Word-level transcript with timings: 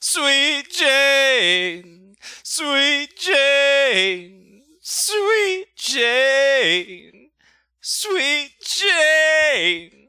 Sweet 0.00 0.70
Jane, 0.70 2.14
Sweet 2.44 3.16
Jane, 3.16 4.62
Sweet 4.80 5.66
Jane, 5.74 7.30
Sweet 7.80 8.52
Jane. 8.64 10.08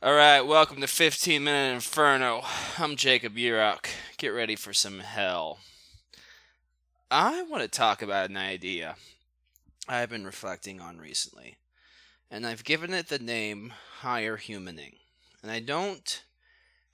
All 0.00 0.14
right, 0.14 0.40
welcome 0.40 0.80
to 0.80 0.86
15 0.86 1.42
Minute 1.42 1.74
Inferno. 1.74 2.42
I'm 2.78 2.94
Jacob 2.94 3.34
Jirak. 3.34 3.88
Get 4.18 4.28
ready 4.28 4.54
for 4.54 4.72
some 4.72 5.00
hell. 5.00 5.58
I 7.10 7.42
want 7.42 7.64
to 7.64 7.68
talk 7.68 8.02
about 8.02 8.30
an 8.30 8.36
idea 8.36 8.94
I've 9.88 10.10
been 10.10 10.24
reflecting 10.24 10.80
on 10.80 10.98
recently, 10.98 11.56
and 12.30 12.46
I've 12.46 12.62
given 12.62 12.94
it 12.94 13.08
the 13.08 13.18
name 13.18 13.72
higher 13.98 14.36
humaning. 14.36 14.94
And 15.42 15.50
I 15.50 15.58
don't 15.58 16.22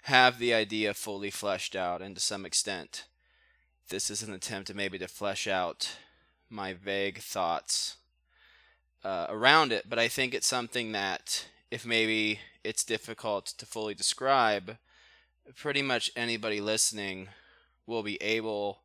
have 0.03 0.39
the 0.39 0.53
idea 0.53 0.95
fully 0.95 1.31
fleshed 1.31 1.77
out, 1.77 2.03
and 2.03 2.15
to 2.17 2.21
some 2.21 2.45
extent, 2.45 3.05
this 3.89 4.11
is 4.11 4.23
an 4.23 4.33
attempt 4.33 4.67
to 4.69 4.75
maybe 4.75 4.99
to 4.99 5.07
flesh 5.07 5.47
out 5.47 5.97
my 6.49 6.73
vague 6.73 7.19
thoughts 7.19 7.97
uh, 9.05 9.27
around 9.29 9.73
it. 9.73 9.89
But 9.89 9.99
I 9.99 10.09
think 10.09 10.35
it's 10.35 10.47
something 10.47 10.93
that, 10.93 11.47
if 11.71 11.87
maybe 11.87 12.41
it's 12.65 12.85
difficult 12.85 13.47
to 13.59 13.67
fully 13.67 13.95
describe, 13.95 14.77
pretty 15.57 15.83
much 15.83 16.11
anybody 16.17 16.61
listening 16.61 17.29
will 17.87 18.03
be 18.03 18.21
able 18.23 18.79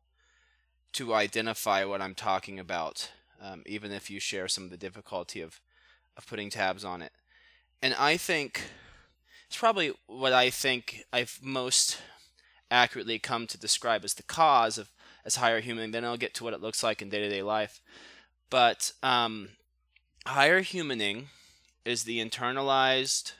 to 0.92 1.14
identify 1.14 1.84
what 1.84 2.00
I'm 2.00 2.14
talking 2.14 2.58
about, 2.58 3.10
um, 3.40 3.62
even 3.66 3.92
if 3.92 4.10
you 4.10 4.20
share 4.20 4.48
some 4.48 4.64
of 4.64 4.70
the 4.70 4.76
difficulty 4.76 5.40
of, 5.40 5.60
of 6.16 6.26
putting 6.26 6.50
tabs 6.50 6.84
on 6.84 7.02
it. 7.02 7.12
And 7.82 7.94
I 7.94 8.16
think 8.16 8.62
it's 9.48 9.56
probably 9.56 9.92
what 10.06 10.32
I 10.32 10.50
think 10.50 11.04
I've 11.12 11.40
most 11.42 11.98
accurately 12.70 13.18
come 13.18 13.46
to 13.46 13.58
describe 13.58 14.04
as 14.04 14.14
the 14.14 14.22
cause 14.22 14.76
of 14.76 14.90
as 15.24 15.36
higher 15.36 15.62
humaning. 15.62 15.92
Then 15.92 16.04
I'll 16.04 16.16
get 16.18 16.34
to 16.34 16.44
what 16.44 16.52
it 16.52 16.60
looks 16.60 16.82
like 16.82 17.00
in 17.00 17.08
day 17.08 17.20
to 17.20 17.30
day 17.30 17.42
life. 17.42 17.80
But 18.50 18.92
um, 19.02 19.50
higher 20.26 20.62
humaning 20.62 21.26
is 21.84 22.04
the 22.04 22.22
internalized 22.24 23.32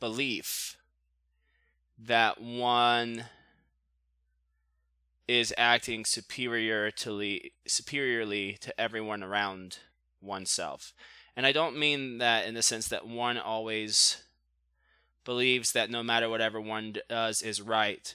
belief 0.00 0.78
that 1.98 2.40
one 2.40 3.26
is 5.28 5.54
acting 5.56 6.04
superior 6.04 6.90
to 6.90 7.40
superiorly 7.66 8.58
to 8.60 8.78
everyone 8.80 9.22
around 9.22 9.78
oneself. 10.20 10.94
And 11.36 11.46
I 11.46 11.52
don't 11.52 11.78
mean 11.78 12.18
that 12.18 12.46
in 12.46 12.54
the 12.54 12.62
sense 12.62 12.88
that 12.88 13.06
one 13.06 13.38
always 13.38 14.23
believes 15.24 15.72
that 15.72 15.90
no 15.90 16.02
matter 16.02 16.28
whatever 16.28 16.60
one 16.60 16.96
does 17.08 17.42
is 17.42 17.60
right, 17.60 18.14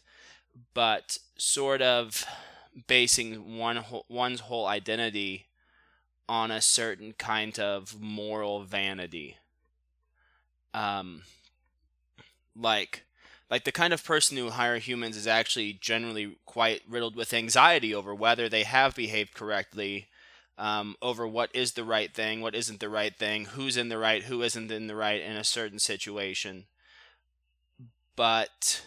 but 0.74 1.18
sort 1.38 1.82
of 1.82 2.26
basing 2.88 3.58
one 3.58 3.84
one's 4.08 4.42
whole 4.42 4.68
identity 4.68 5.48
on 6.28 6.52
a 6.52 6.62
certain 6.62 7.14
kind 7.14 7.60
of 7.60 8.00
moral 8.00 8.64
vanity. 8.64 9.38
Um, 10.74 11.24
like 12.56 13.04
like 13.50 13.64
the 13.64 13.72
kind 13.72 13.94
of 13.94 14.04
person 14.04 14.38
who 14.38 14.52
higher 14.52 14.78
humans 14.78 15.18
is 15.18 15.26
actually 15.26 15.74
generally 15.74 16.38
quite 16.46 16.82
riddled 16.88 17.16
with 17.16 17.34
anxiety 17.34 17.96
over 17.96 18.14
whether 18.14 18.48
they 18.48 18.64
have 18.64 18.96
behaved 18.96 19.34
correctly 19.34 20.08
um, 20.60 20.96
over 21.02 21.26
what 21.26 21.50
is 21.56 21.72
the 21.72 21.86
right 21.86 22.14
thing, 22.14 22.42
what 22.42 22.54
isn't 22.54 22.82
the 22.82 22.90
right 22.90 23.16
thing, 23.16 23.46
who's 23.46 23.78
in 23.78 23.88
the 23.88 23.98
right, 23.98 24.24
who 24.24 24.42
isn't 24.42 24.70
in 24.70 24.88
the 24.88 24.96
right 24.96 25.22
in 25.22 25.38
a 25.38 25.44
certain 25.44 25.80
situation. 25.80 26.66
But 28.20 28.82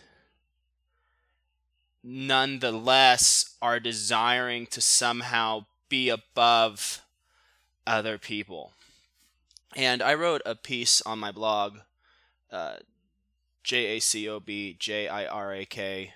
nonetheless 2.05 3.57
are 3.63 3.81
desiring 3.81 4.67
to 4.67 4.83
somehow 4.83 5.65
be 5.89 6.11
above 6.11 7.01
other 7.87 8.19
people. 8.19 8.75
And 9.75 10.03
I 10.03 10.13
wrote 10.13 10.43
a 10.45 10.55
piece 10.55 11.01
on 11.01 11.19
my 11.19 11.33
blog, 11.33 11.79
uh, 12.51 12.75
J 13.65 13.97
A 13.97 14.01
C 14.01 14.29
O 14.29 14.39
B 14.39 14.77
J 14.79 15.09
I 15.09 15.25
R 15.25 15.55
A 15.55 15.65
K 15.65 16.13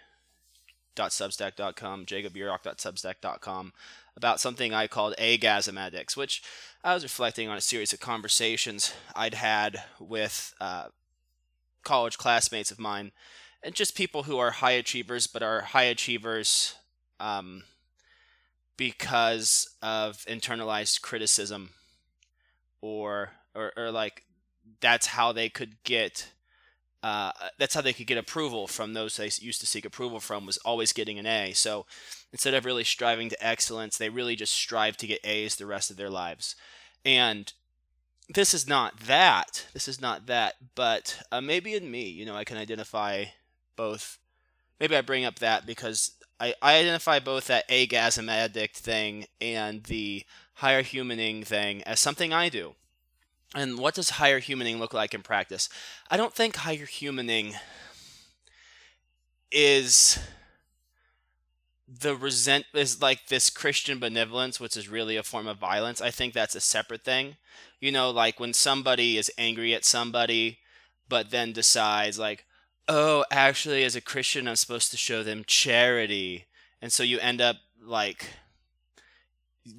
dot 0.95 1.11
substack.com, 1.11 2.05
jacobjirak.substack.com, 2.05 3.73
about 4.15 4.41
something 4.41 4.75
I 4.75 4.89
called 4.89 5.15
agasm 5.19 5.79
addicts, 5.79 6.19
which 6.19 6.43
I 6.85 6.93
was 6.93 7.03
reflecting 7.03 7.49
on 7.49 7.57
a 7.57 7.63
series 7.63 7.95
of 7.95 8.01
conversations 8.01 8.93
I'd 9.15 9.33
had 9.33 9.85
with 9.99 10.55
uh, 10.61 10.89
college 11.87 12.19
classmates 12.19 12.71
of 12.71 12.79
mine, 12.79 13.13
and 13.63 13.75
just 13.75 13.95
people 13.97 14.25
who 14.25 14.37
are 14.39 14.51
high 14.51 14.73
achievers, 14.73 15.27
but 15.27 15.43
are 15.43 15.63
high 15.63 15.85
achievers 15.85 16.75
um, 17.19 17.63
because 18.77 19.71
of 19.81 20.19
internalized 20.27 21.01
criticism, 21.01 21.71
or, 22.83 23.31
or 23.55 23.73
or 23.77 23.91
like 23.91 24.25
that's 24.81 25.07
how 25.07 25.33
they 25.33 25.49
could 25.49 25.83
get 25.85 26.29
uh, 27.03 27.31
that's 27.57 27.75
how 27.75 27.81
they 27.81 27.93
could 27.93 28.09
get 28.09 28.19
approval 28.19 28.67
from 28.67 28.93
those 28.93 29.17
they 29.17 29.31
used 29.39 29.61
to 29.61 29.67
seek 29.67 29.85
approval 29.85 30.19
from 30.19 30.45
was 30.45 30.57
always 30.59 30.93
getting 30.93 31.21
an 31.21 31.27
A. 31.27 31.53
So 31.53 31.87
instead 32.33 32.53
of 32.53 32.65
really 32.65 32.83
striving 32.83 33.29
to 33.29 33.47
excellence, 33.47 33.97
they 33.97 34.09
really 34.09 34.35
just 34.35 34.53
strive 34.53 34.97
to 34.97 35.07
get 35.07 35.25
A's 35.25 35.55
the 35.55 35.67
rest 35.67 35.91
of 35.91 35.97
their 35.97 36.11
lives. 36.11 36.57
And 37.05 37.53
this 38.29 38.55
is 38.55 38.69
not 38.69 38.99
that. 39.01 39.67
This 39.73 39.89
is 39.89 40.01
not 40.01 40.27
that. 40.27 40.55
But 40.75 41.23
uh, 41.31 41.41
maybe 41.41 41.75
in 41.75 41.91
me, 41.91 42.09
you 42.09 42.27
know, 42.27 42.37
I 42.37 42.45
can 42.45 42.57
identify 42.57 43.27
both. 43.77 44.19
Maybe 44.81 44.97
I 44.97 45.01
bring 45.01 45.25
up 45.25 45.39
that 45.39 45.67
because 45.67 46.13
I, 46.39 46.55
I 46.61 46.77
identify 46.77 47.19
both 47.19 47.47
that 47.47 47.69
agasm 47.69 48.29
addict 48.29 48.77
thing 48.77 49.27
and 49.41 49.85
the 49.85 50.25
higher 50.55 50.83
humaning 50.83 51.47
thing 51.47 51.83
as 51.85 52.01
something 52.01 52.33
I 52.33 52.49
do. 52.49 52.75
And 53.55 53.79
what 53.79 53.95
does 53.95 54.11
higher 54.11 54.41
humaning 54.41 54.79
look 54.79 54.93
like 54.93 55.15
in 55.15 55.23
practice? 55.23 55.69
I 56.11 56.17
don't 56.17 56.35
think 56.35 56.57
higher 56.57 56.87
humaning 56.87 57.55
is 59.51 60.19
the 61.89 62.17
resent 62.17 62.67
is 62.75 63.01
like 63.01 63.29
this 63.29 63.49
Christian 63.51 63.99
benevolence, 63.99 64.59
which 64.59 64.77
is 64.77 64.89
really 64.89 65.17
a 65.17 65.23
form 65.23 65.47
of 65.47 65.59
violence. 65.59 66.01
I 66.01 66.11
think 66.11 66.35
that's 66.35 66.55
a 66.57 66.61
separate 66.61 67.05
thing. 67.05 67.37
You 67.81 67.93
know, 67.93 68.11
like 68.11 68.41
when 68.41 68.53
somebody 68.53 69.17
is 69.17 69.31
angry 69.39 69.75
at 69.75 69.85
somebody, 69.85 70.59
but 71.09 71.31
then 71.31 71.53
decides 71.53 72.19
like, 72.19 72.45
oh, 72.89 73.25
actually, 73.31 73.85
as 73.85 73.95
a 73.95 74.01
Christian, 74.01 74.49
I'm 74.49 74.57
supposed 74.57 74.91
to 74.91 74.97
show 74.97 75.23
them 75.23 75.45
charity, 75.47 76.47
and 76.83 76.93
so 76.93 77.03
you 77.03 77.19
end 77.21 77.41
up 77.41 77.57
like 77.81 78.31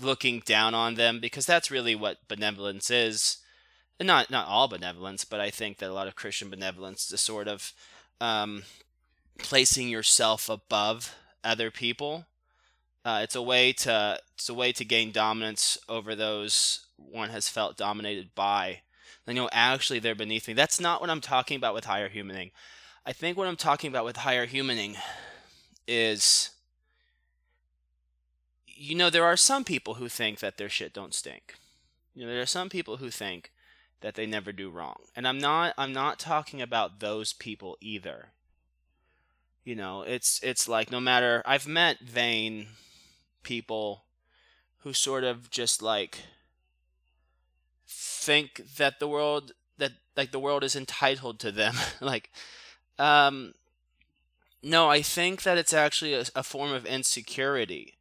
looking 0.01 0.41
down 0.45 0.73
on 0.73 0.95
them 0.95 1.19
because 1.19 1.45
that's 1.45 1.71
really 1.71 1.95
what 1.95 2.27
benevolence 2.27 2.91
is 2.91 3.37
not 3.99 4.29
not 4.29 4.47
all 4.47 4.67
benevolence, 4.67 5.25
but 5.25 5.39
I 5.39 5.49
think 5.49 5.77
that 5.77 5.89
a 5.89 5.93
lot 5.93 6.07
of 6.07 6.15
Christian 6.15 6.49
benevolence 6.49 7.11
is 7.11 7.21
sort 7.21 7.47
of 7.47 7.73
um, 8.21 8.63
placing 9.39 9.89
yourself 9.89 10.49
above 10.49 11.15
other 11.47 11.71
people. 11.71 12.25
Uh, 13.05 13.21
it's 13.23 13.35
a 13.35 13.41
way 13.41 13.71
to 13.71 14.19
it's 14.35 14.49
a 14.49 14.53
way 14.53 14.71
to 14.73 14.83
gain 14.83 15.11
dominance 15.11 15.77
over 15.87 16.13
those 16.13 16.85
one 16.97 17.29
has 17.29 17.47
felt 17.47 17.77
dominated 17.77 18.35
by. 18.35 18.81
Then 19.25 19.35
You 19.35 19.43
know, 19.43 19.49
actually 19.51 19.99
they're 19.99 20.15
beneath 20.15 20.47
me. 20.47 20.53
That's 20.53 20.79
not 20.79 20.99
what 21.01 21.09
I'm 21.09 21.21
talking 21.21 21.57
about 21.57 21.73
with 21.73 21.85
higher 21.85 22.09
humaning. 22.09 22.51
I 23.05 23.13
think 23.13 23.37
what 23.37 23.47
I'm 23.47 23.55
talking 23.55 23.89
about 23.89 24.05
with 24.05 24.17
higher 24.17 24.45
humaning 24.45 24.97
is 25.87 26.49
you 28.67 28.93
know 28.93 29.09
there 29.09 29.25
are 29.25 29.37
some 29.37 29.63
people 29.63 29.95
who 29.95 30.09
think 30.09 30.39
that 30.39 30.57
their 30.57 30.69
shit 30.69 30.93
don't 30.93 31.13
stink. 31.13 31.55
You 32.13 32.25
know, 32.25 32.31
there 32.31 32.41
are 32.41 32.45
some 32.45 32.69
people 32.69 32.97
who 32.97 33.09
think 33.09 33.51
that 34.01 34.15
they 34.15 34.25
never 34.25 34.51
do 34.51 34.69
wrong. 34.69 34.97
And 35.15 35.27
I'm 35.27 35.37
not 35.37 35.73
I'm 35.77 35.93
not 35.93 36.19
talking 36.19 36.61
about 36.61 36.99
those 36.99 37.31
people 37.31 37.77
either. 37.79 38.29
You 39.67 39.75
know, 39.75 40.03
it's 40.03 40.39
it's 40.43 40.69
like 40.69 40.91
no 40.91 41.01
matter 41.01 41.43
I've 41.45 41.67
met 41.67 41.99
vain 41.99 42.67
people 43.43 44.05
who 44.83 44.93
sort 44.93 45.25
of 45.25 45.49
just 45.49 45.81
like 45.81 46.19
think 47.85 48.63
that 48.77 48.99
the 49.01 49.09
world 49.09 49.51
that 49.77 49.91
like 50.15 50.31
the 50.31 50.39
world 50.39 50.63
is 50.63 50.73
entitled 50.77 51.39
to 51.39 51.51
them. 51.51 51.75
Like 51.99 52.31
um 52.97 53.55
no 54.63 54.89
i 54.89 55.01
think 55.01 55.43
that 55.43 55.57
it's 55.57 55.73
actually 55.73 56.13
a, 56.13 56.23
a 56.35 56.43
form 56.43 56.71
of 56.71 56.85
insecurity. 56.85 57.95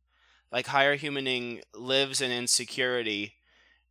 Like 0.52 0.68
higher 0.68 0.96
humaning 0.96 1.62
lives 1.74 2.20
in 2.20 2.30
insecurity 2.30 3.35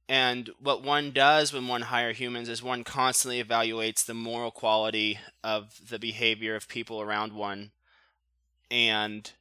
and 0.07 0.49
what 0.59 0.83
one 0.83 1.11
does 1.11 1.51
when 1.51 1.67
one 1.67 1.83
higher 1.83 2.13
humans 2.13 2.49
is 2.49 2.61
one 2.61 2.83
constantly 2.83 3.43
evaluates 3.43 4.05
the 4.05 4.13
moral 4.13 4.51
quality 4.51 5.19
of 5.43 5.89
the 5.89 5.99
behavior 5.99 6.55
of 6.55 6.67
people 6.67 7.01
around 7.01 7.33
one 7.33 7.71
and 8.69 9.31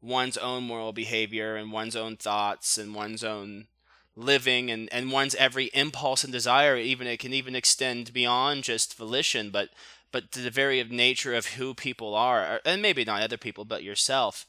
one's 0.00 0.36
own 0.36 0.64
moral 0.64 0.92
behavior 0.92 1.56
and 1.56 1.72
one's 1.72 1.96
own 1.96 2.16
thoughts 2.16 2.78
and 2.78 2.94
one's 2.94 3.24
own 3.24 3.66
living 4.14 4.70
and, 4.70 4.88
and 4.92 5.10
one's 5.10 5.34
every 5.36 5.66
impulse 5.72 6.22
and 6.22 6.32
desire. 6.32 6.76
Even 6.76 7.06
it 7.06 7.18
can 7.18 7.32
even 7.32 7.54
extend 7.54 8.12
beyond 8.12 8.64
just 8.64 8.96
volition 8.96 9.50
but 9.50 9.70
but 10.12 10.30
to 10.30 10.40
the 10.40 10.50
very 10.50 10.84
nature 10.84 11.34
of 11.34 11.46
who 11.46 11.72
people 11.72 12.14
are, 12.14 12.60
and 12.66 12.82
maybe 12.82 13.02
not 13.02 13.22
other 13.22 13.38
people, 13.38 13.64
but 13.64 13.82
yourself, 13.82 14.46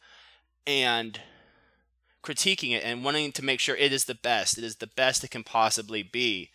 and 0.68 1.22
critiquing 2.24 2.72
it 2.72 2.84
and 2.84 3.04
wanting 3.04 3.31
to 3.34 3.44
make 3.44 3.60
sure 3.60 3.75
it 3.75 3.94
is 3.94 4.06
the 4.06 4.16
best, 4.16 4.58
it 4.58 4.64
is 4.64 4.78
the 4.78 4.88
best 4.88 5.24
it 5.24 5.31
can 5.31 5.44
possibly 5.44 6.02
be, 6.02 6.50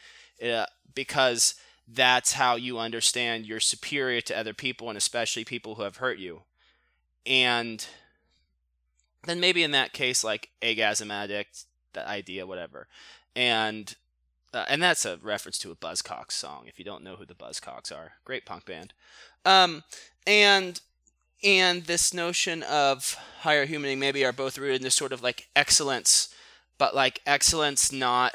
uh, 0.45 0.67
because 0.95 1.55
that's 1.87 2.35
how 2.35 2.57
you 2.57 2.79
understand 2.79 3.47
you're 3.47 3.61
superior 3.61 4.21
to 4.21 4.39
other 4.39 4.55
people 4.55 4.89
and 4.89 4.99
especially 4.99 5.45
people 5.45 5.77
who 5.77 5.83
have 5.83 5.99
hurt 5.99 6.19
you. 6.19 6.43
And 7.27 7.87
then 9.25 9.41
maybe 9.41 9.63
in 9.63 9.73
that 9.73 9.93
case, 9.93 10.25
like 10.25 10.51
agasm 10.63 11.11
addict, 11.11 11.65
the 11.93 12.07
idea, 12.09 12.47
whatever. 12.47 12.89
And 13.37 13.95
uh, 14.55 14.65
and 14.69 14.83
that's 14.83 15.05
a 15.05 15.19
reference 15.23 15.59
to 15.59 15.71
a 15.71 15.77
Buzzcocks 15.77 16.33
song. 16.33 16.65
If 16.67 16.79
you 16.79 16.85
don't 16.85 17.05
know 17.05 17.17
who 17.17 17.27
the 17.27 17.35
Buzzcocks 17.35 17.93
are, 17.93 18.13
great 18.25 18.47
punk 18.47 18.65
band. 18.65 18.95
Um, 19.45 19.85
and 20.27 20.81
and 21.43 21.85
this 21.85 22.13
notion 22.13 22.63
of 22.65 23.17
higher 23.41 23.67
humaning 23.67 23.99
maybe 23.99 24.25
are 24.25 24.33
both 24.33 24.59
rooted 24.59 24.77
in 24.77 24.83
this 24.83 24.95
sort 24.95 25.13
of 25.13 25.23
like 25.23 25.49
excellence, 25.55 26.35
but 26.79 26.95
like 26.95 27.21
excellence 27.27 27.93
not 27.93 28.35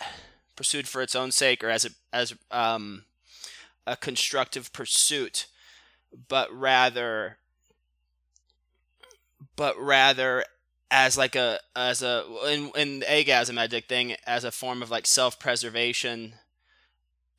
pursued 0.56 0.88
for 0.88 1.02
its 1.02 1.16
own 1.16 1.32
sake 1.32 1.64
or 1.64 1.70
as 1.70 1.86
a 1.86 1.90
as 2.14 2.34
um 2.52 3.04
a 3.86 3.96
constructive 3.98 4.72
pursuit, 4.72 5.48
but 6.30 6.52
rather 6.54 7.38
but 9.56 9.78
rather 9.80 10.46
as 10.92 11.18
like 11.18 11.36
a 11.36 11.60
as 11.76 12.02
a 12.02 12.24
in, 12.48 12.72
in 12.76 13.00
the 13.00 13.06
agasm 13.06 13.58
addict 13.58 13.90
thing 13.90 14.16
as 14.26 14.44
a 14.44 14.52
form 14.52 14.82
of 14.82 14.92
like 14.92 15.08
self-preservation 15.08 16.34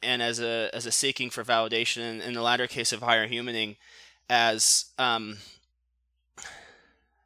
and 0.02 0.22
as 0.22 0.40
a 0.40 0.70
as 0.74 0.86
a 0.86 0.92
seeking 0.92 1.30
for 1.30 1.44
validation 1.44 2.20
in 2.20 2.34
the 2.34 2.42
latter 2.42 2.66
case 2.66 2.92
of 2.92 3.00
higher 3.00 3.28
humaning 3.28 3.76
as 4.28 4.86
um 4.98 5.38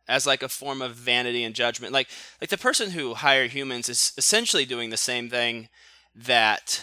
as 0.09 0.27
like 0.27 0.43
a 0.43 0.49
form 0.49 0.81
of 0.81 0.95
vanity 0.95 1.45
and 1.45 1.55
judgment 1.55 1.93
like 1.93 2.09
like 2.41 2.51
the 2.51 2.59
person 2.59 2.91
who 2.91 3.15
higher 3.15 3.47
humans 3.47 3.89
is 3.89 4.13
essentially 4.17 4.65
doing 4.65 4.91
the 4.91 4.97
same 4.97 5.29
thing 5.29 5.69
that 6.15 6.83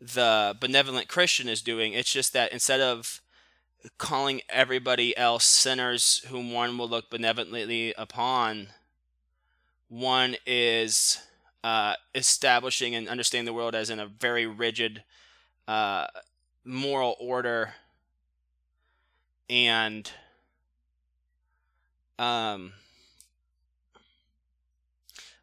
the 0.00 0.56
benevolent 0.58 1.08
Christian 1.08 1.48
is 1.48 1.60
doing. 1.60 1.92
It's 1.92 2.12
just 2.12 2.32
that 2.32 2.52
instead 2.52 2.80
of 2.80 3.20
calling 3.98 4.40
everybody 4.48 5.16
else 5.16 5.44
sinners 5.44 6.24
whom 6.28 6.52
one 6.52 6.76
will 6.78 6.88
look 6.88 7.10
benevolently 7.10 7.94
upon, 7.96 8.68
one 9.88 10.36
is 10.46 11.20
uh, 11.62 11.94
establishing 12.14 12.94
and 12.94 13.08
understanding 13.08 13.46
the 13.46 13.52
world 13.52 13.74
as 13.74 13.90
in 13.90 14.00
a 14.00 14.06
very 14.06 14.46
rigid 14.46 15.02
uh, 15.68 16.06
moral 16.64 17.16
order 17.20 17.74
and 19.48 20.10
um, 22.20 22.74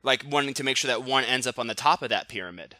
like 0.03 0.23
wanting 0.29 0.53
to 0.53 0.63
make 0.63 0.77
sure 0.77 0.87
that 0.87 1.03
one 1.03 1.23
ends 1.23 1.47
up 1.47 1.57
on 1.57 1.67
the 1.67 1.75
top 1.75 2.01
of 2.03 2.09
that 2.09 2.29
pyramid. 2.29 2.75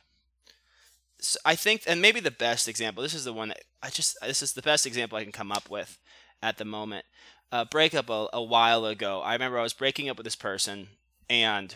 So 1.19 1.39
I 1.43 1.55
think, 1.55 1.81
and 1.87 1.99
maybe 1.99 2.19
the 2.19 2.29
best 2.29 2.67
example. 2.67 3.01
This 3.01 3.15
is 3.15 3.25
the 3.25 3.33
one 3.33 3.49
that 3.49 3.63
I 3.81 3.89
just. 3.89 4.15
This 4.21 4.43
is 4.43 4.53
the 4.53 4.61
best 4.61 4.85
example 4.85 5.17
I 5.17 5.23
can 5.23 5.31
come 5.31 5.51
up 5.51 5.67
with 5.67 5.97
at 6.43 6.57
the 6.57 6.65
moment. 6.65 7.05
Uh, 7.51 7.65
breakup 7.65 8.09
a, 8.09 8.27
a 8.33 8.43
while 8.43 8.85
ago. 8.85 9.21
I 9.21 9.33
remember 9.33 9.57
I 9.57 9.63
was 9.63 9.73
breaking 9.73 10.09
up 10.09 10.17
with 10.17 10.25
this 10.25 10.35
person, 10.35 10.89
and 11.27 11.75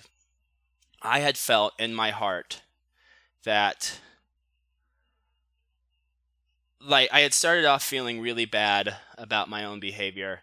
I 1.02 1.20
had 1.20 1.38
felt 1.38 1.74
in 1.80 1.96
my 1.96 2.12
heart 2.12 2.62
that 3.44 4.00
like 6.80 7.10
I 7.12 7.22
had 7.22 7.34
started 7.34 7.66
off 7.66 7.84
feeling 7.84 8.22
really 8.22 8.46
bad 8.46 8.98
about 9.18 9.50
my 9.50 9.66
own 9.66 9.80
behavior. 9.80 10.42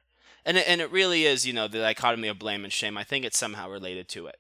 And 0.49 0.57
it, 0.57 0.67
and 0.67 0.81
it 0.81 0.91
really 0.91 1.27
is, 1.27 1.47
you 1.47 1.53
know, 1.53 1.69
the 1.69 1.79
dichotomy 1.79 2.27
of 2.27 2.39
blame 2.39 2.65
and 2.65 2.73
shame. 2.73 2.97
I 2.97 3.05
think 3.05 3.27
it's 3.27 3.37
somehow 3.37 3.69
related 3.69 4.09
to 4.09 4.29
it. 4.29 4.39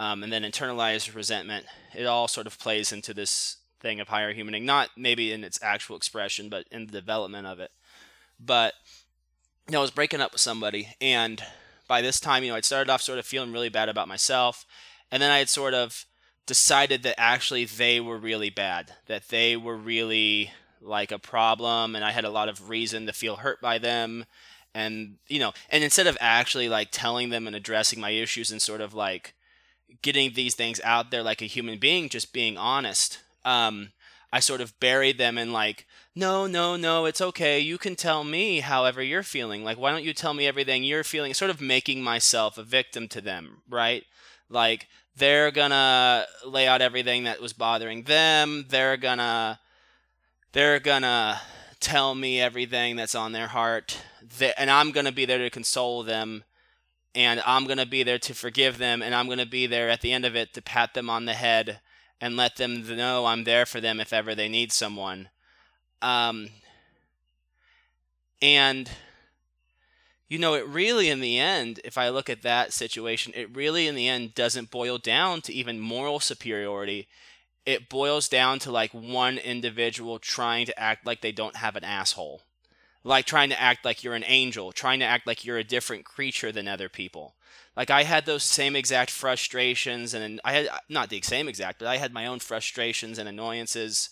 Um, 0.00 0.24
and 0.24 0.32
then 0.32 0.42
internalized 0.42 1.14
resentment. 1.14 1.66
It 1.94 2.06
all 2.06 2.26
sort 2.26 2.48
of 2.48 2.58
plays 2.58 2.90
into 2.90 3.14
this 3.14 3.58
thing 3.78 4.00
of 4.00 4.08
higher 4.08 4.34
humaning, 4.34 4.64
not 4.64 4.88
maybe 4.96 5.30
in 5.30 5.44
its 5.44 5.60
actual 5.62 5.96
expression, 5.96 6.48
but 6.48 6.66
in 6.72 6.86
the 6.86 6.92
development 6.92 7.46
of 7.46 7.60
it. 7.60 7.70
But 8.40 8.74
you 9.68 9.72
know, 9.72 9.78
I 9.78 9.82
was 9.82 9.92
breaking 9.92 10.20
up 10.20 10.32
with 10.32 10.40
somebody, 10.40 10.88
and 11.00 11.40
by 11.86 12.02
this 12.02 12.18
time, 12.18 12.42
you 12.42 12.50
know, 12.50 12.56
I'd 12.56 12.64
started 12.64 12.90
off 12.90 13.02
sort 13.02 13.20
of 13.20 13.24
feeling 13.24 13.52
really 13.52 13.68
bad 13.68 13.88
about 13.88 14.08
myself, 14.08 14.66
and 15.12 15.22
then 15.22 15.30
I 15.30 15.38
had 15.38 15.48
sort 15.48 15.72
of 15.72 16.04
decided 16.46 17.04
that 17.04 17.14
actually 17.16 17.64
they 17.64 18.00
were 18.00 18.18
really 18.18 18.50
bad, 18.50 18.94
that 19.06 19.28
they 19.28 19.56
were 19.56 19.76
really 19.76 20.50
like 20.80 21.12
a 21.12 21.18
problem, 21.18 21.94
and 21.94 22.04
I 22.04 22.10
had 22.10 22.24
a 22.24 22.30
lot 22.30 22.48
of 22.48 22.68
reason 22.68 23.06
to 23.06 23.12
feel 23.12 23.36
hurt 23.36 23.60
by 23.60 23.78
them, 23.78 24.24
and 24.74 25.16
you 25.28 25.38
know, 25.38 25.52
and 25.70 25.84
instead 25.84 26.06
of 26.06 26.18
actually 26.20 26.68
like 26.68 26.88
telling 26.90 27.30
them 27.30 27.46
and 27.46 27.54
addressing 27.54 28.00
my 28.00 28.10
issues 28.10 28.50
and 28.50 28.60
sort 28.60 28.80
of 28.80 28.94
like 28.94 29.34
getting 30.02 30.32
these 30.34 30.54
things 30.54 30.80
out 30.84 31.10
there 31.10 31.22
like 31.22 31.42
a 31.42 31.46
human 31.46 31.78
being, 31.78 32.08
just 32.08 32.32
being 32.32 32.56
honest 32.56 33.20
um, 33.44 33.92
I 34.32 34.40
sort 34.40 34.60
of 34.60 34.78
buried 34.80 35.18
them 35.18 35.38
in 35.38 35.52
like, 35.52 35.86
no, 36.14 36.46
no, 36.46 36.76
no, 36.76 37.04
it's 37.04 37.20
okay. 37.20 37.60
You 37.60 37.78
can 37.78 37.96
tell 37.96 38.24
me 38.24 38.60
however 38.60 39.02
you're 39.02 39.22
feeling. 39.22 39.64
Like, 39.64 39.78
why 39.78 39.90
don't 39.90 40.04
you 40.04 40.12
tell 40.12 40.34
me 40.34 40.46
everything 40.46 40.84
you're 40.84 41.04
feeling? 41.04 41.34
Sort 41.34 41.50
of 41.50 41.60
making 41.60 42.02
myself 42.02 42.58
a 42.58 42.62
victim 42.62 43.08
to 43.08 43.20
them, 43.20 43.62
right? 43.68 44.04
Like, 44.48 44.88
they're 45.16 45.50
gonna 45.50 46.26
lay 46.44 46.66
out 46.66 46.82
everything 46.82 47.24
that 47.24 47.40
was 47.40 47.52
bothering 47.52 48.04
them. 48.04 48.66
They're 48.68 48.96
gonna, 48.96 49.60
they're 50.52 50.80
gonna 50.80 51.40
tell 51.84 52.14
me 52.14 52.40
everything 52.40 52.96
that's 52.96 53.14
on 53.14 53.32
their 53.32 53.48
heart. 53.48 53.98
and 54.56 54.70
I'm 54.70 54.90
gonna 54.90 55.12
be 55.12 55.26
there 55.26 55.38
to 55.38 55.50
console 55.50 56.02
them. 56.02 56.44
And 57.14 57.42
I'm 57.46 57.66
gonna 57.66 57.86
be 57.86 58.02
there 58.02 58.18
to 58.18 58.34
forgive 58.34 58.78
them. 58.78 59.02
And 59.02 59.14
I'm 59.14 59.28
gonna 59.28 59.44
be 59.44 59.66
there 59.66 59.90
at 59.90 60.00
the 60.00 60.12
end 60.12 60.24
of 60.24 60.34
it 60.34 60.54
to 60.54 60.62
pat 60.62 60.94
them 60.94 61.10
on 61.10 61.26
the 61.26 61.34
head 61.34 61.80
and 62.20 62.38
let 62.38 62.56
them 62.56 62.96
know 62.96 63.26
I'm 63.26 63.44
there 63.44 63.66
for 63.66 63.82
them 63.82 64.00
if 64.00 64.14
ever 64.14 64.34
they 64.34 64.48
need 64.48 64.72
someone. 64.72 65.28
Um, 66.00 66.48
and 68.40 68.90
you 70.26 70.38
know, 70.38 70.54
it 70.54 70.66
really, 70.66 71.10
in 71.10 71.20
the 71.20 71.38
end, 71.38 71.80
if 71.84 71.98
I 71.98 72.08
look 72.08 72.30
at 72.30 72.42
that 72.42 72.72
situation, 72.72 73.32
it 73.36 73.54
really, 73.54 73.86
in 73.86 73.94
the 73.94 74.08
end, 74.08 74.34
doesn't 74.34 74.70
boil 74.70 74.96
down 74.96 75.42
to 75.42 75.52
even 75.52 75.78
moral 75.78 76.18
superiority. 76.18 77.08
It 77.66 77.88
boils 77.88 78.28
down 78.28 78.58
to 78.60 78.70
like 78.70 78.92
one 78.92 79.38
individual 79.38 80.18
trying 80.18 80.66
to 80.66 80.78
act 80.78 81.06
like 81.06 81.20
they 81.20 81.32
don't 81.32 81.56
have 81.56 81.76
an 81.76 81.84
asshole. 81.84 82.42
Like 83.02 83.26
trying 83.26 83.50
to 83.50 83.60
act 83.60 83.84
like 83.84 84.02
you're 84.02 84.14
an 84.14 84.24
angel, 84.26 84.72
trying 84.72 85.00
to 85.00 85.04
act 85.04 85.26
like 85.26 85.44
you're 85.44 85.58
a 85.58 85.64
different 85.64 86.04
creature 86.04 86.52
than 86.52 86.68
other 86.68 86.88
people 86.88 87.34
like 87.76 87.90
I 87.90 88.04
had 88.04 88.24
those 88.26 88.44
same 88.44 88.76
exact 88.76 89.10
frustrations, 89.10 90.14
and 90.14 90.40
I 90.44 90.52
had 90.52 90.68
not 90.88 91.10
the 91.10 91.20
same 91.22 91.48
exact, 91.48 91.78
but 91.80 91.88
I 91.88 91.96
had 91.96 92.12
my 92.12 92.26
own 92.26 92.38
frustrations 92.38 93.18
and 93.18 93.28
annoyances 93.28 94.10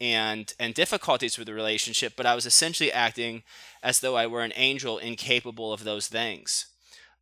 and 0.00 0.52
and 0.58 0.74
difficulties 0.74 1.36
with 1.36 1.46
the 1.46 1.54
relationship. 1.54 2.14
But 2.16 2.26
I 2.26 2.34
was 2.34 2.46
essentially 2.46 2.90
acting 2.90 3.42
as 3.82 4.00
though 4.00 4.16
I 4.16 4.26
were 4.26 4.42
an 4.42 4.52
angel, 4.56 4.98
incapable 4.98 5.72
of 5.72 5.84
those 5.84 6.08
things, 6.08 6.66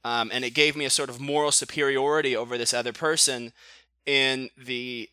um, 0.04 0.30
and 0.32 0.44
it 0.44 0.54
gave 0.54 0.76
me 0.76 0.84
a 0.84 0.90
sort 0.90 1.10
of 1.10 1.20
moral 1.20 1.50
superiority 1.50 2.36
over 2.36 2.56
this 2.56 2.72
other 2.72 2.92
person 2.92 3.52
in 4.06 4.50
the 4.56 5.08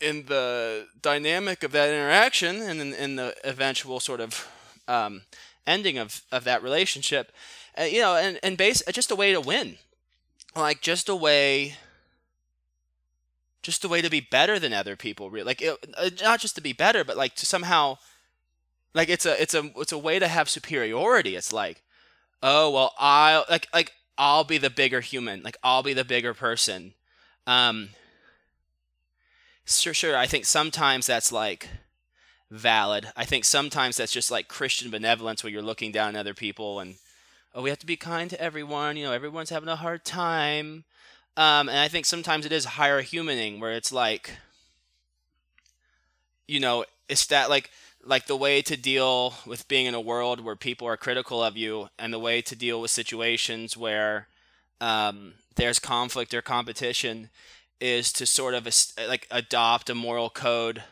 in 0.00 0.26
the 0.26 0.86
dynamic 1.02 1.62
of 1.62 1.72
that 1.72 1.88
interaction 1.88 2.62
and 2.62 2.80
in, 2.80 2.94
in 2.94 3.16
the 3.16 3.34
eventual 3.44 4.00
sort 4.00 4.20
of 4.20 4.48
um, 4.86 5.22
ending 5.66 5.98
of, 5.98 6.22
of 6.30 6.44
that 6.44 6.62
relationship 6.62 7.32
uh, 7.78 7.84
you 7.84 8.00
know, 8.00 8.16
and 8.16 8.38
and 8.42 8.56
base 8.56 8.82
uh, 8.86 8.92
just 8.92 9.10
a 9.10 9.16
way 9.16 9.32
to 9.32 9.40
win, 9.40 9.76
like 10.56 10.80
just 10.80 11.08
a 11.08 11.14
way, 11.14 11.76
just 13.62 13.84
a 13.84 13.88
way 13.88 14.02
to 14.02 14.10
be 14.10 14.20
better 14.20 14.58
than 14.58 14.72
other 14.72 14.96
people. 14.96 15.30
Like 15.30 15.62
it, 15.62 15.78
uh, 15.96 16.10
not 16.22 16.40
just 16.40 16.56
to 16.56 16.60
be 16.60 16.72
better, 16.72 17.04
but 17.04 17.16
like 17.16 17.34
to 17.36 17.46
somehow, 17.46 17.98
like 18.94 19.08
it's 19.08 19.26
a 19.26 19.40
it's 19.40 19.54
a 19.54 19.70
it's 19.76 19.92
a 19.92 19.98
way 19.98 20.18
to 20.18 20.28
have 20.28 20.48
superiority. 20.48 21.36
It's 21.36 21.52
like, 21.52 21.82
oh 22.42 22.70
well, 22.70 22.94
I 22.98 23.44
like 23.48 23.68
like 23.72 23.92
I'll 24.16 24.44
be 24.44 24.58
the 24.58 24.70
bigger 24.70 25.00
human, 25.00 25.42
like 25.42 25.56
I'll 25.62 25.84
be 25.84 25.94
the 25.94 26.04
bigger 26.04 26.34
person. 26.34 26.94
Um, 27.46 27.90
sure, 29.68 29.94
sure. 29.94 30.16
I 30.16 30.26
think 30.26 30.44
sometimes 30.44 31.06
that's 31.06 31.30
like 31.32 31.68
valid. 32.50 33.08
I 33.16 33.24
think 33.24 33.44
sometimes 33.44 33.96
that's 33.96 34.12
just 34.12 34.30
like 34.30 34.48
Christian 34.48 34.90
benevolence 34.90 35.42
where 35.42 35.52
you're 35.52 35.62
looking 35.62 35.92
down 35.92 36.16
at 36.16 36.20
other 36.20 36.34
people 36.34 36.80
and 36.80 36.96
oh, 37.54 37.62
we 37.62 37.70
have 37.70 37.78
to 37.80 37.86
be 37.86 37.96
kind 37.96 38.30
to 38.30 38.40
everyone. 38.40 38.96
You 38.96 39.04
know, 39.04 39.12
everyone's 39.12 39.50
having 39.50 39.68
a 39.68 39.76
hard 39.76 40.04
time. 40.04 40.84
Um, 41.36 41.68
and 41.68 41.78
I 41.78 41.88
think 41.88 42.06
sometimes 42.06 42.46
it 42.46 42.52
is 42.52 42.64
higher 42.64 43.02
humaning 43.02 43.60
where 43.60 43.72
it's 43.72 43.92
like, 43.92 44.30
you 46.46 46.60
know, 46.60 46.84
it's 47.08 47.26
that 47.26 47.50
like 47.50 47.70
like 48.04 48.26
the 48.26 48.36
way 48.36 48.62
to 48.62 48.76
deal 48.76 49.34
with 49.44 49.68
being 49.68 49.86
in 49.86 49.94
a 49.94 50.00
world 50.00 50.40
where 50.40 50.56
people 50.56 50.86
are 50.86 50.96
critical 50.96 51.42
of 51.42 51.56
you, 51.56 51.90
and 51.98 52.12
the 52.12 52.18
way 52.18 52.40
to 52.40 52.56
deal 52.56 52.80
with 52.80 52.90
situations 52.90 53.76
where 53.76 54.28
um, 54.80 55.34
there's 55.56 55.78
conflict 55.78 56.32
or 56.32 56.40
competition 56.40 57.28
is 57.80 58.12
to 58.12 58.26
sort 58.26 58.54
of 58.54 58.68
like 59.08 59.26
adopt 59.30 59.90
a 59.90 59.94
moral 59.94 60.30
code 60.30 60.82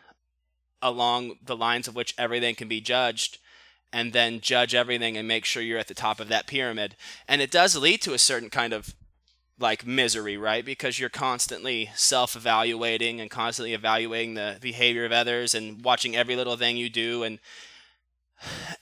along 0.82 1.36
the 1.42 1.56
lines 1.56 1.88
of 1.88 1.96
which 1.96 2.14
everything 2.18 2.54
can 2.54 2.68
be 2.68 2.80
judged 2.80 3.38
and 3.92 4.12
then 4.12 4.40
judge 4.40 4.74
everything 4.74 5.16
and 5.16 5.26
make 5.26 5.44
sure 5.44 5.62
you're 5.62 5.78
at 5.78 5.88
the 5.88 5.94
top 5.94 6.20
of 6.20 6.28
that 6.28 6.46
pyramid. 6.46 6.96
And 7.26 7.40
it 7.40 7.50
does 7.50 7.76
lead 7.76 8.02
to 8.02 8.14
a 8.14 8.18
certain 8.18 8.50
kind 8.50 8.72
of 8.72 8.94
like 9.58 9.86
misery, 9.86 10.36
right? 10.36 10.64
Because 10.64 10.98
you're 10.98 11.08
constantly 11.08 11.90
self 11.94 12.36
evaluating 12.36 13.20
and 13.20 13.30
constantly 13.30 13.72
evaluating 13.72 14.34
the 14.34 14.58
behavior 14.60 15.04
of 15.04 15.12
others 15.12 15.54
and 15.54 15.82
watching 15.84 16.14
every 16.14 16.36
little 16.36 16.56
thing 16.56 16.76
you 16.76 16.90
do 16.90 17.22
and 17.22 17.38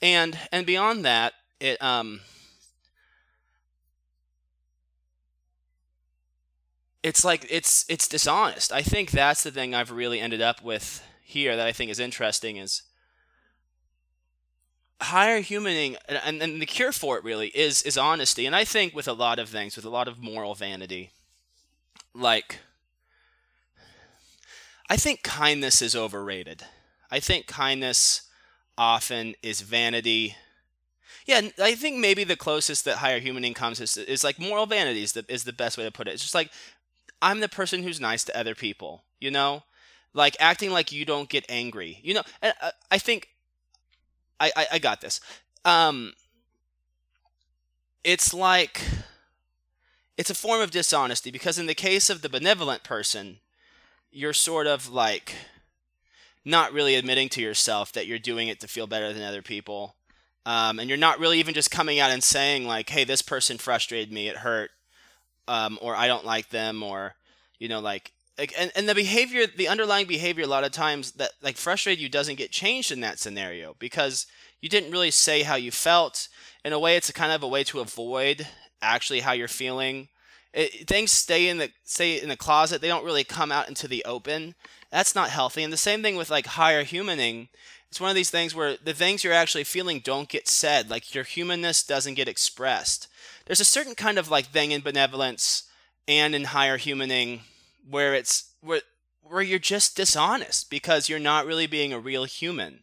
and 0.02 0.38
and 0.50 0.66
beyond 0.66 1.04
that, 1.04 1.34
it 1.60 1.80
um 1.82 2.20
it's 7.04 7.22
like 7.22 7.46
it's 7.50 7.84
it's 7.90 8.08
dishonest. 8.08 8.72
I 8.72 8.80
think 8.80 9.10
that's 9.10 9.42
the 9.42 9.50
thing 9.50 9.74
I've 9.74 9.90
really 9.90 10.20
ended 10.20 10.40
up 10.40 10.64
with 10.64 11.04
here 11.22 11.54
that 11.54 11.66
I 11.66 11.70
think 11.70 11.90
is 11.90 12.00
interesting 12.00 12.56
is 12.56 12.82
higher 15.02 15.42
humaning 15.42 15.96
and, 16.08 16.40
and 16.40 16.62
the 16.62 16.66
cure 16.66 16.92
for 16.92 17.18
it 17.18 17.24
really 17.24 17.48
is 17.48 17.82
is 17.82 17.98
honesty. 17.98 18.46
And 18.46 18.56
i 18.56 18.64
think 18.64 18.94
with 18.94 19.06
a 19.06 19.12
lot 19.12 19.38
of 19.38 19.50
things 19.50 19.76
with 19.76 19.84
a 19.84 19.90
lot 19.90 20.08
of 20.08 20.18
moral 20.18 20.54
vanity 20.54 21.10
like 22.14 22.60
i 24.88 24.96
think 24.96 25.22
kindness 25.22 25.82
is 25.82 25.94
overrated. 25.94 26.64
I 27.10 27.20
think 27.20 27.46
kindness 27.46 28.22
often 28.78 29.34
is 29.42 29.60
vanity. 29.60 30.36
Yeah 31.26 31.42
i 31.60 31.74
think 31.74 31.98
maybe 31.98 32.24
the 32.24 32.36
closest 32.36 32.86
that 32.86 32.98
higher 32.98 33.20
humaning 33.20 33.54
comes 33.54 33.80
is, 33.80 33.98
is 33.98 34.24
like 34.24 34.38
moral 34.38 34.64
vanity 34.64 35.02
is 35.02 35.12
the, 35.12 35.24
is 35.28 35.44
the 35.44 35.52
best 35.52 35.76
way 35.76 35.84
to 35.84 35.90
put 35.92 36.08
it. 36.08 36.14
It's 36.14 36.22
just 36.22 36.34
like 36.34 36.50
i'm 37.22 37.40
the 37.40 37.48
person 37.48 37.82
who's 37.82 38.00
nice 38.00 38.24
to 38.24 38.38
other 38.38 38.54
people 38.54 39.04
you 39.20 39.30
know 39.30 39.62
like 40.12 40.36
acting 40.38 40.70
like 40.70 40.92
you 40.92 41.04
don't 41.04 41.28
get 41.28 41.44
angry 41.48 41.98
you 42.02 42.14
know 42.14 42.22
uh, 42.42 42.70
i 42.90 42.98
think 42.98 43.28
I, 44.40 44.52
I, 44.56 44.66
I 44.72 44.78
got 44.78 45.00
this. 45.00 45.20
Um, 45.64 46.12
it's 48.02 48.34
like 48.34 48.80
it's 50.16 50.30
a 50.30 50.34
form 50.34 50.60
of 50.60 50.70
dishonesty 50.70 51.30
because 51.30 51.58
in 51.58 51.66
the 51.66 51.74
case 51.74 52.10
of 52.10 52.22
the 52.22 52.28
benevolent 52.28 52.84
person, 52.84 53.38
you're 54.10 54.32
sort 54.32 54.66
of 54.66 54.88
like 54.88 55.34
not 56.44 56.72
really 56.72 56.94
admitting 56.94 57.28
to 57.30 57.40
yourself 57.40 57.92
that 57.92 58.06
you're 58.06 58.18
doing 58.18 58.48
it 58.48 58.60
to 58.60 58.68
feel 58.68 58.86
better 58.86 59.12
than 59.12 59.22
other 59.22 59.42
people. 59.42 59.96
Um, 60.46 60.78
and 60.78 60.90
you're 60.90 60.98
not 60.98 61.18
really 61.18 61.38
even 61.38 61.54
just 61.54 61.70
coming 61.70 61.98
out 61.98 62.10
and 62.10 62.22
saying 62.22 62.66
like, 62.66 62.90
"Hey, 62.90 63.04
this 63.04 63.22
person 63.22 63.56
frustrated 63.56 64.12
me. 64.12 64.28
It 64.28 64.38
hurt," 64.38 64.70
um, 65.48 65.78
or 65.80 65.94
"I 65.94 66.06
don't 66.06 66.24
like 66.24 66.50
them," 66.50 66.82
or 66.82 67.14
you 67.58 67.68
know, 67.68 67.80
like 67.80 68.12
like 68.38 68.52
and, 68.58 68.72
and 68.74 68.88
the 68.88 68.94
behavior 68.94 69.46
the 69.46 69.68
underlying 69.68 70.06
behavior 70.06 70.44
a 70.44 70.48
lot 70.48 70.64
of 70.64 70.72
times 70.72 71.12
that 71.12 71.32
like 71.42 71.56
frustrated 71.56 72.02
you 72.02 72.08
doesn't 72.08 72.36
get 72.36 72.50
changed 72.50 72.90
in 72.90 73.00
that 73.00 73.18
scenario 73.18 73.76
because 73.78 74.26
you 74.60 74.68
didn't 74.68 74.90
really 74.90 75.10
say 75.10 75.42
how 75.42 75.56
you 75.56 75.70
felt. 75.70 76.28
In 76.64 76.72
a 76.72 76.78
way 76.78 76.96
it's 76.96 77.10
a 77.10 77.12
kind 77.14 77.32
of 77.32 77.42
a 77.42 77.48
way 77.48 77.62
to 77.64 77.80
avoid 77.80 78.46
actually 78.82 79.20
how 79.20 79.32
you're 79.32 79.48
feeling. 79.48 80.08
It, 80.52 80.88
things 80.88 81.12
stay 81.12 81.48
in 81.48 81.58
the 81.58 81.70
stay 81.84 82.20
in 82.20 82.28
the 82.28 82.36
closet. 82.36 82.80
They 82.80 82.88
don't 82.88 83.04
really 83.04 83.24
come 83.24 83.52
out 83.52 83.68
into 83.68 83.86
the 83.86 84.04
open. 84.04 84.54
That's 84.90 85.14
not 85.14 85.30
healthy. 85.30 85.62
And 85.62 85.72
the 85.72 85.76
same 85.76 86.02
thing 86.02 86.16
with 86.16 86.30
like 86.30 86.46
higher 86.46 86.84
humaning. 86.84 87.48
It's 87.90 88.00
one 88.00 88.10
of 88.10 88.16
these 88.16 88.30
things 88.30 88.54
where 88.54 88.76
the 88.76 88.94
things 88.94 89.22
you're 89.22 89.32
actually 89.32 89.64
feeling 89.64 90.00
don't 90.00 90.28
get 90.28 90.48
said. 90.48 90.90
Like 90.90 91.14
your 91.14 91.22
humanness 91.22 91.84
doesn't 91.84 92.14
get 92.14 92.28
expressed 92.28 93.08
there's 93.46 93.60
a 93.60 93.64
certain 93.64 93.94
kind 93.94 94.18
of 94.18 94.30
like 94.30 94.46
thing 94.46 94.70
in 94.70 94.80
benevolence 94.80 95.64
and 96.08 96.34
in 96.34 96.44
higher 96.44 96.78
humaning 96.78 97.40
where 97.88 98.14
it's 98.14 98.52
where 98.60 98.80
where 99.22 99.42
you're 99.42 99.58
just 99.58 99.96
dishonest 99.96 100.70
because 100.70 101.08
you're 101.08 101.18
not 101.18 101.46
really 101.46 101.66
being 101.66 101.92
a 101.92 101.98
real 101.98 102.24
human. 102.24 102.80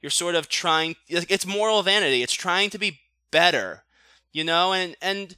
You're 0.00 0.10
sort 0.10 0.34
of 0.34 0.48
trying 0.48 0.96
it's 1.08 1.46
moral 1.46 1.82
vanity. 1.82 2.22
It's 2.22 2.32
trying 2.32 2.70
to 2.70 2.78
be 2.78 3.00
better, 3.30 3.84
you 4.32 4.44
know, 4.44 4.72
and 4.72 4.96
and 5.02 5.36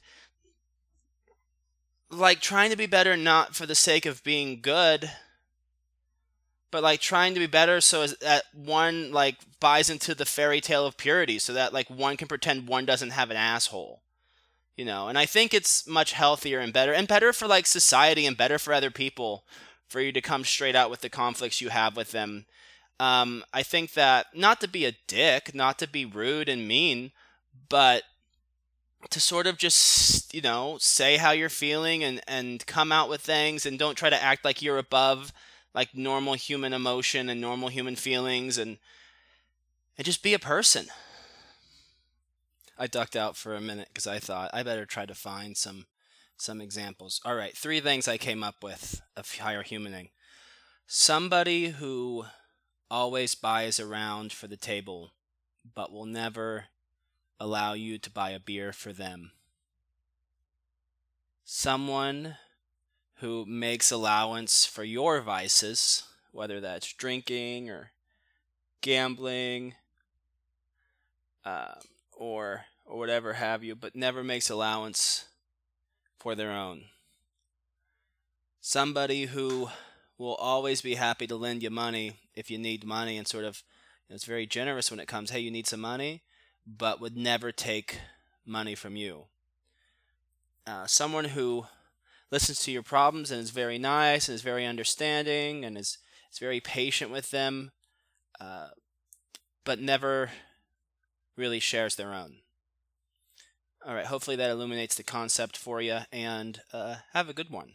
like 2.09 2.39
trying 2.39 2.69
to 2.69 2.77
be 2.77 2.85
better 2.85 3.17
not 3.17 3.55
for 3.55 3.65
the 3.65 3.75
sake 3.75 4.05
of 4.05 4.23
being 4.23 4.61
good, 4.61 5.11
but 6.71 6.83
like 6.83 7.01
trying 7.01 7.33
to 7.33 7.39
be 7.39 7.47
better 7.47 7.81
so 7.81 8.07
that 8.07 8.43
one 8.53 9.11
like 9.11 9.37
buys 9.59 9.89
into 9.89 10.15
the 10.15 10.25
fairy 10.25 10.61
tale 10.61 10.85
of 10.85 10.97
purity 10.97 11.39
so 11.39 11.53
that 11.53 11.73
like 11.73 11.89
one 11.89 12.17
can 12.17 12.27
pretend 12.27 12.67
one 12.67 12.85
doesn't 12.85 13.11
have 13.11 13.31
an 13.31 13.37
asshole 13.37 14.01
you 14.75 14.85
know 14.85 15.07
and 15.07 15.17
i 15.17 15.25
think 15.25 15.53
it's 15.53 15.87
much 15.87 16.13
healthier 16.13 16.59
and 16.59 16.73
better 16.73 16.93
and 16.93 17.07
better 17.07 17.31
for 17.33 17.47
like 17.47 17.65
society 17.65 18.25
and 18.25 18.37
better 18.37 18.57
for 18.57 18.73
other 18.73 18.91
people 18.91 19.45
for 19.87 20.01
you 20.01 20.11
to 20.11 20.21
come 20.21 20.43
straight 20.43 20.75
out 20.75 20.89
with 20.89 21.01
the 21.01 21.09
conflicts 21.09 21.61
you 21.61 21.69
have 21.69 21.95
with 21.95 22.11
them. 22.11 22.45
Um, 22.99 23.43
i 23.53 23.63
think 23.63 23.93
that 23.93 24.27
not 24.35 24.61
to 24.61 24.67
be 24.67 24.85
a 24.85 24.95
dick 25.07 25.53
not 25.53 25.79
to 25.79 25.87
be 25.87 26.05
rude 26.05 26.47
and 26.49 26.67
mean 26.67 27.11
but 27.69 28.03
to 29.09 29.19
sort 29.19 29.47
of 29.47 29.57
just 29.57 30.33
you 30.33 30.41
know 30.41 30.77
say 30.79 31.17
how 31.17 31.31
you're 31.31 31.49
feeling 31.49 32.03
and 32.03 32.21
and 32.27 32.65
come 32.65 32.91
out 32.91 33.09
with 33.09 33.21
things 33.21 33.65
and 33.65 33.77
don't 33.79 33.95
try 33.97 34.09
to 34.09 34.23
act 34.23 34.45
like 34.45 34.61
you're 34.61 34.77
above 34.77 35.33
like 35.73 35.95
normal 35.95 36.35
human 36.35 36.73
emotion 36.73 37.29
and 37.29 37.41
normal 37.41 37.69
human 37.69 37.95
feelings 37.95 38.57
and 38.57 38.77
and 39.97 40.05
just 40.05 40.23
be 40.23 40.33
a 40.33 40.39
person 40.39 40.85
I 42.77 42.87
ducked 42.87 43.15
out 43.15 43.35
for 43.35 43.53
a 43.53 43.61
minute 43.61 43.89
because 43.89 44.07
I 44.07 44.19
thought 44.19 44.49
I 44.53 44.63
better 44.63 44.85
try 44.85 45.05
to 45.05 45.13
find 45.13 45.55
some 45.55 45.85
some 46.37 46.59
examples. 46.59 47.21
All 47.23 47.35
right, 47.35 47.55
three 47.55 47.79
things 47.79 48.07
I 48.07 48.17
came 48.17 48.43
up 48.43 48.63
with 48.63 49.01
of 49.15 49.37
higher 49.37 49.63
humaning. 49.63 50.09
Somebody 50.87 51.69
who 51.69 52.25
always 52.89 53.35
buys 53.35 53.79
around 53.79 54.31
for 54.33 54.47
the 54.47 54.57
table, 54.57 55.11
but 55.75 55.91
will 55.91 56.05
never 56.05 56.65
allow 57.39 57.73
you 57.73 57.97
to 57.99 58.09
buy 58.11 58.31
a 58.31 58.39
beer 58.39 58.73
for 58.73 58.93
them. 58.93 59.31
Someone 61.43 62.37
who 63.17 63.45
makes 63.45 63.91
allowance 63.91 64.65
for 64.65 64.83
your 64.83 65.21
vices, 65.21 66.03
whether 66.31 66.59
that's 66.59 66.91
drinking 66.93 67.69
or 67.69 67.91
gambling, 68.81 69.75
um, 71.45 71.79
or 72.23 72.63
or 72.85 72.97
whatever 72.97 73.33
have 73.33 73.63
you, 73.63 73.75
but 73.75 73.95
never 73.95 74.23
makes 74.23 74.49
allowance 74.49 75.25
for 76.19 76.35
their 76.35 76.51
own. 76.51 76.85
Somebody 78.61 79.25
who 79.25 79.69
will 80.17 80.35
always 80.35 80.81
be 80.81 80.95
happy 80.95 81.27
to 81.27 81.35
lend 81.35 81.63
you 81.63 81.69
money 81.69 82.15
if 82.33 82.49
you 82.49 82.57
need 82.57 82.85
money 82.85 83.17
and 83.17 83.27
sort 83.27 83.43
of 83.43 83.61
you 84.07 84.13
know, 84.13 84.15
it's 84.15 84.25
very 84.25 84.45
generous 84.45 84.89
when 84.89 85.01
it 85.01 85.07
comes, 85.07 85.31
hey, 85.31 85.39
you 85.39 85.51
need 85.51 85.67
some 85.67 85.81
money, 85.81 86.23
but 86.65 87.01
would 87.01 87.17
never 87.17 87.51
take 87.51 87.99
money 88.45 88.75
from 88.75 88.95
you. 88.95 89.25
Uh, 90.65 90.85
someone 90.85 91.25
who 91.25 91.65
listens 92.31 92.59
to 92.61 92.71
your 92.71 92.83
problems 92.83 93.31
and 93.31 93.41
is 93.41 93.49
very 93.49 93.77
nice 93.77 94.29
and 94.29 94.35
is 94.35 94.41
very 94.41 94.65
understanding 94.65 95.65
and 95.65 95.77
is, 95.77 95.97
is 96.31 96.39
very 96.39 96.61
patient 96.61 97.11
with 97.11 97.31
them, 97.31 97.71
uh, 98.39 98.69
but 99.65 99.79
never 99.79 100.29
really 101.35 101.59
shares 101.59 101.95
their 101.95 102.13
own. 102.13 102.37
All 103.85 103.93
right, 103.93 104.05
hopefully 104.05 104.37
that 104.37 104.49
illuminates 104.49 104.95
the 104.95 105.03
concept 105.03 105.57
for 105.57 105.81
you, 105.81 105.99
and 106.11 106.61
uh, 106.71 106.95
have 107.13 107.27
a 107.27 107.33
good 107.33 107.49
one. 107.49 107.73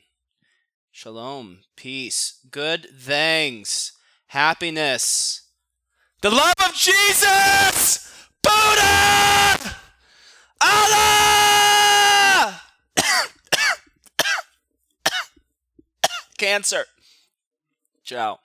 Shalom, 0.91 1.61
peace, 1.77 2.39
good 2.51 2.87
things, 2.99 3.93
happiness, 4.29 5.49
the 6.23 6.31
love 6.31 6.55
of 6.67 6.75
Jesus, 6.75 8.27
Buddha, 8.43 9.77
Allah, 10.61 12.61
cancer. 16.39 16.85
Ciao. 18.03 18.41